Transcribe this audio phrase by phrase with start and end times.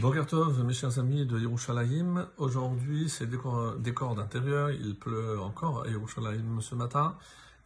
[0.00, 5.88] Bokertov, mes chers amis de Yerushalayim, aujourd'hui c'est décor, décor d'intérieur, il pleut encore à
[5.88, 7.14] Yerushalayim ce matin,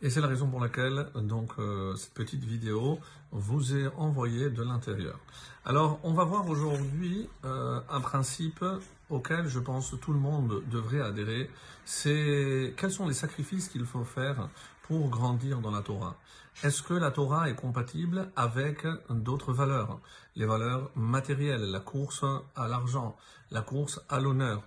[0.00, 3.00] et c'est la raison pour laquelle donc euh, cette petite vidéo
[3.32, 5.18] vous est envoyée de l'intérieur.
[5.64, 8.64] Alors on va voir aujourd'hui euh, un principe
[9.10, 11.50] auquel je pense tout le monde devrait adhérer,
[11.84, 14.48] c'est quels sont les sacrifices qu'il faut faire
[14.82, 16.16] pour grandir dans la Torah.
[16.62, 20.00] Est-ce que la Torah est compatible avec d'autres valeurs?
[20.36, 22.24] Les valeurs matérielles, la course
[22.56, 23.16] à l'argent,
[23.50, 24.62] la course à l'honneur.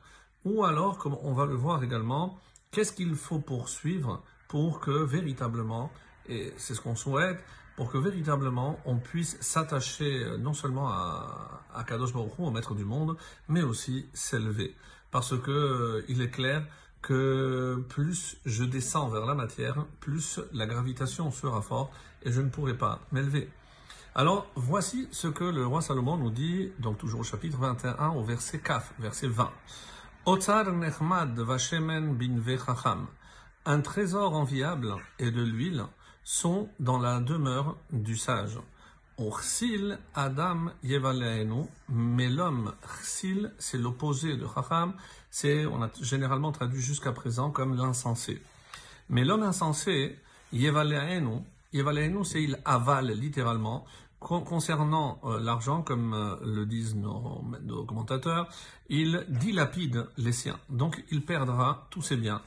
[0.46, 2.40] Ou alors, comme on va le voir également,
[2.72, 5.92] qu'est-ce qu'il faut poursuivre pour que véritablement,
[6.28, 7.44] et c'est ce qu'on souhaite,
[7.76, 13.18] pour que véritablement on puisse s'attacher non seulement à, Kadosh Baruch au maître du monde,
[13.48, 14.76] mais aussi s'élever.
[15.12, 16.66] Parce que euh, il est clair
[17.02, 21.92] que plus je descends vers la matière, plus la gravitation sera forte
[22.24, 23.50] et je ne pourrai pas m'élever.
[24.16, 28.24] Alors, voici ce que le roi Salomon nous dit, donc toujours au chapitre 21, au
[28.24, 29.52] verset Kaf, verset 20.
[30.26, 33.08] Otsar nechmad vashemen bin vechacham.
[33.66, 35.86] Un trésor enviable et de l'huile
[36.24, 38.60] sont dans la demeure du sage.
[39.20, 44.94] Ursil Adam Yevaleenu, mais l'homme Ursil, c'est l'opposé de Chacham,
[45.30, 48.42] c'est, on a généralement traduit jusqu'à présent comme l'insensé.
[49.10, 50.18] Mais l'homme insensé,
[50.52, 51.42] Yevaleenu,
[51.74, 53.86] Yevaleenu, c'est il avale littéralement.
[54.20, 58.48] Concernant euh, l'argent, comme euh, le disent nos, nos, commentateurs,
[58.88, 60.58] il dilapide les siens.
[60.70, 62.42] Donc il perdra tous ses biens.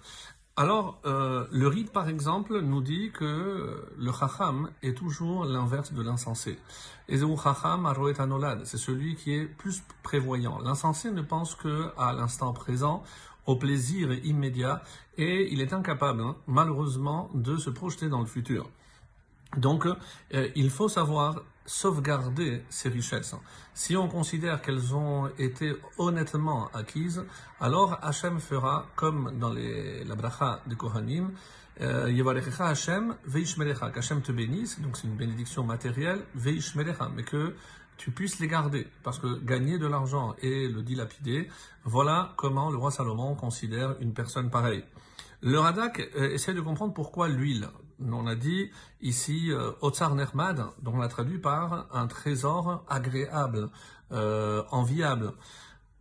[0.58, 6.02] Alors, euh, le rite, par exemple, nous dit que le chacham est toujours l'inverse de
[6.02, 6.58] l'insensé.
[7.36, 7.92] chacham
[8.64, 10.58] c'est celui qui est plus prévoyant.
[10.60, 13.02] L'insensé ne pense que à l'instant présent,
[13.44, 14.82] au plaisir immédiat,
[15.18, 18.66] et il est incapable, hein, malheureusement, de se projeter dans le futur.
[19.56, 23.34] Donc, euh, il faut savoir sauvegarder ces richesses.
[23.74, 27.24] Si on considère qu'elles ont été honnêtement acquises,
[27.60, 31.32] alors Hachem fera comme dans la bracha de Kohanim,
[31.80, 37.54] euh, Yevarechecha Hachem veishmerecha, qu'Hachem te bénisse, donc c'est une bénédiction matérielle, veishmerecha, mais que
[37.96, 41.48] tu puisses les garder, parce que gagner de l'argent et le dilapider,
[41.84, 44.84] voilà comment le roi Salomon considère une personne pareille.
[45.42, 47.68] Le Radak euh, essaie de comprendre pourquoi l'huile
[48.00, 48.70] on a dit
[49.00, 53.70] ici euh, Otsar Nermad, dont on l'a traduit par un trésor agréable,
[54.12, 55.32] euh, enviable.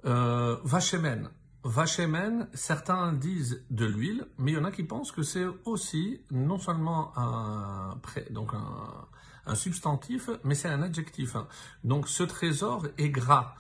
[0.06, 1.30] Euh, Vachemen.
[1.64, 6.22] Vachemen, certains disent de l'huile, mais il y en a qui pensent que c'est aussi
[6.30, 7.98] non seulement un,
[8.30, 11.36] donc un, substantif, mais c'est un adjectif.
[11.84, 13.56] Donc ce trésor est gras.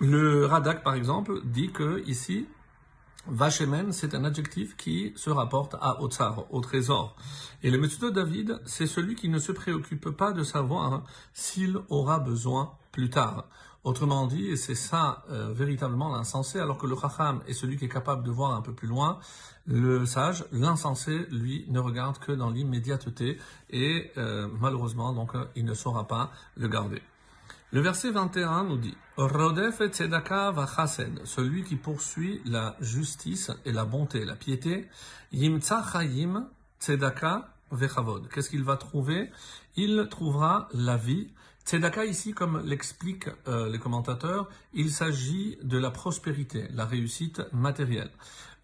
[0.00, 2.46] Le Radak, par exemple, dit que ici,
[3.26, 7.16] Vachemen, c'est un adjectif qui se rapporte à Otsar, au trésor.
[7.62, 12.18] Et le de David, c'est celui qui ne se préoccupe pas de savoir s'il aura
[12.18, 13.46] besoin plus tard.
[13.82, 17.86] Autrement dit, et c'est ça euh, véritablement l'insensé, alors que le Chacham est celui qui
[17.86, 19.18] est capable de voir un peu plus loin,
[19.66, 23.38] le sage, l'insensé, lui, ne regarde que dans l'immédiateté
[23.70, 27.02] et euh, malheureusement, donc, euh, il ne saura pas le garder.
[27.74, 33.72] Le verset 21 nous dit Rodef et tzedaka vachased, celui qui poursuit la justice et
[33.72, 34.86] la bonté, la piété,
[35.32, 36.46] yimtsa chayim
[36.78, 38.28] tzedaka vechavod.
[38.28, 39.28] Qu'est-ce qu'il va trouver?
[39.74, 41.32] Il trouvera la vie.
[41.66, 48.12] Tzedaka ici, comme l'expliquent euh, les commentateurs, il s'agit de la prospérité, la réussite matérielle.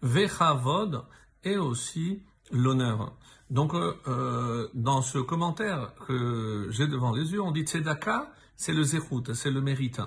[0.01, 1.03] Vechavod
[1.43, 3.13] est aussi l'honneur.
[3.51, 8.73] Donc, euh, euh, dans ce commentaire que j'ai devant les yeux, on dit tzedaka, c'est
[8.73, 9.99] le zéchout, c'est le mérite.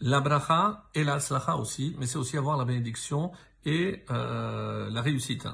[0.00, 3.32] La bracha et la slacha aussi, mais c'est aussi avoir la bénédiction
[3.64, 5.48] et euh, la réussite.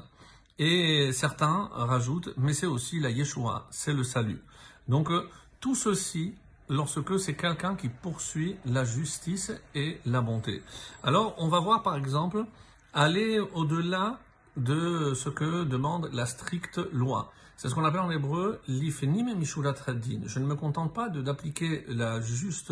[0.59, 4.43] Et certains rajoutent, mais c'est aussi la yeshua, c'est le salut.
[4.87, 5.27] Donc euh,
[5.59, 6.35] tout ceci
[6.67, 10.61] lorsque c'est quelqu'un qui poursuit la justice et la bonté.
[11.01, 12.45] Alors on va voir par exemple
[12.93, 14.19] aller au-delà
[14.59, 17.31] de ce que demande la stricte loi.
[17.57, 20.21] C'est ce qu'on appelle en hébreu l'ifnim et mishulat hadin.
[20.25, 22.71] Je ne me contente pas d'appliquer la juste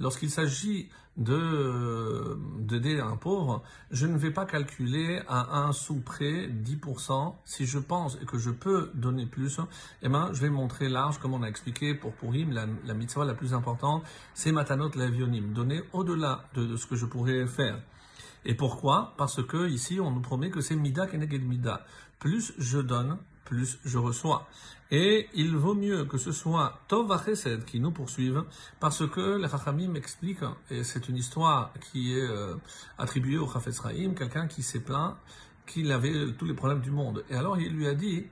[0.00, 3.62] lorsqu'il s'agit de d'aider un pauvre.
[3.92, 7.34] Je ne vais pas calculer à un sous près 10%.
[7.44, 9.60] Si je pense que je peux donner plus,
[10.02, 13.34] eh ben, je vais montrer large, comme on a expliqué pour Purim, la, mitzvah la
[13.34, 14.02] plus importante,
[14.34, 15.52] c'est matanot lavionim.
[15.52, 17.78] Donner au-delà de, de ce que je pourrais faire.
[18.44, 19.14] Et pourquoi?
[19.16, 21.84] Parce que ici, on nous promet que c'est mida keneged mida.
[22.18, 24.46] Plus je donne, plus je reçois.
[24.90, 28.44] Et il vaut mieux que ce soit Tov Chesed qui nous poursuive,
[28.80, 32.54] parce que les Chachamim expliquent, et c'est une histoire qui est euh,
[32.98, 35.16] attribuée au Chafetz Chaim, quelqu'un qui s'est plaint
[35.66, 37.24] qu'il avait tous les problèmes du monde.
[37.30, 38.26] Et alors il lui a dit,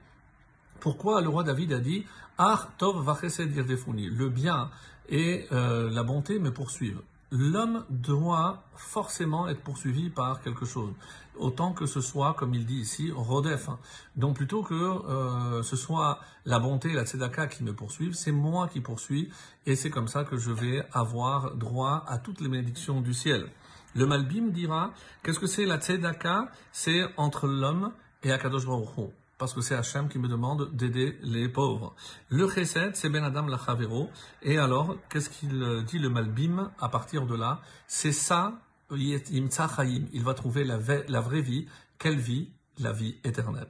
[0.80, 2.04] pourquoi le roi David a dit,
[2.38, 4.70] Ah, Tov Vachesed le bien
[5.08, 7.00] et euh, la bonté me poursuivent.
[7.32, 10.92] L'homme doit forcément être poursuivi par quelque chose.
[11.36, 13.70] Autant que ce soit, comme il dit ici, Rodef.
[14.16, 18.68] Donc plutôt que euh, ce soit la bonté, la tzedaka qui me poursuivent, c'est moi
[18.68, 19.30] qui poursuis,
[19.64, 23.46] et c'est comme ça que je vais avoir droit à toutes les bénédictions du ciel.
[23.94, 24.92] Le Malbim dira,
[25.22, 26.50] qu'est-ce que c'est la tzedaka?
[26.70, 27.92] C'est entre l'homme
[28.22, 29.10] et Akadosh Baruch
[29.42, 31.96] parce que c'est Hachem qui me demande d'aider les pauvres.
[32.28, 34.08] Le chesed, c'est Ben Adam Lachavero.
[34.40, 37.60] Et alors, qu'est-ce qu'il dit le Malbim à partir de là?
[37.88, 38.60] C'est ça,
[38.92, 41.66] il va trouver la vraie vie.
[41.98, 42.50] Quelle vie?
[42.78, 43.66] La vie éternelle.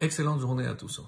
[0.00, 1.00] Excellente journée à tous.